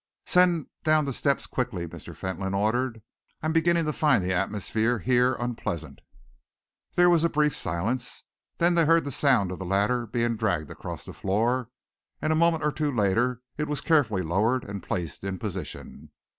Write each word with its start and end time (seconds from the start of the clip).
"Send 0.25 0.65
down 0.83 1.05
the 1.05 1.13
steps 1.13 1.45
quickly," 1.45 1.87
Mr. 1.87 2.15
Fentolin 2.15 2.55
ordered. 2.55 3.03
"I 3.43 3.45
am 3.45 3.53
beginning 3.53 3.85
to 3.85 3.93
find 3.93 4.23
the 4.23 4.33
atmosphere 4.33 4.97
here 4.97 5.35
unpleasant." 5.35 5.99
There 6.95 7.07
was 7.07 7.23
a 7.23 7.29
brief 7.29 7.55
silence. 7.55 8.23
Then 8.57 8.73
they 8.73 8.85
heard 8.85 9.03
the 9.03 9.11
sound 9.11 9.51
of 9.51 9.59
the 9.59 9.63
ladder 9.65 10.07
being 10.07 10.37
dragged 10.37 10.71
across 10.71 11.05
the 11.05 11.13
floor, 11.13 11.69
and 12.19 12.33
a 12.33 12.35
moment 12.35 12.63
or 12.63 12.71
two 12.71 12.91
later 12.91 13.43
it 13.59 13.67
was 13.67 13.79
carefully 13.79 14.23
lowered 14.23 14.63
and 14.63 14.81
placed 14.81 15.23
in 15.23 15.37
position. 15.37 16.09